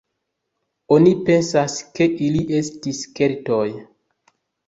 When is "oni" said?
0.95-1.11